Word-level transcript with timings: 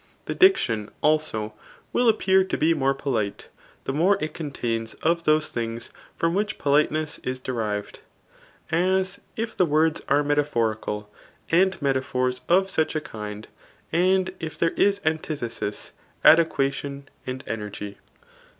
The 0.25 0.33
diction, 0.33 0.89
also, 1.01 1.53
will 1.93 2.09
appear 2.09 2.43
to 2.43 2.57
be 2.57 2.73
more 2.73 2.95
polite, 2.95 3.49
the 3.83 3.93
more 3.93 4.17
it 4.19 4.33
contains 4.33 4.95
of 4.95 5.25
those 5.25 5.49
things 5.49 5.91
from 6.17 6.33
which 6.33 6.57
pibliteness 6.57 7.19
is 7.23 7.39
derived 7.39 7.99
j 8.71 8.77
as, 8.99 9.19
if 9.35 9.55
the 9.55 9.63
words 9.67 10.01
are 10.09 10.23
metaphorical, 10.23 11.13
and 11.51 11.79
metaphors 11.83 12.41
of 12.49 12.67
such 12.67 12.95
a 12.95 12.99
kind, 13.01 13.47
and 13.93 14.33
if 14.39 14.57
there 14.57 14.71
is 14.71 15.01
antithesis,^ 15.05 15.91
adojuation 16.27 17.03
and 17.27 17.43
energy. 17.45 17.99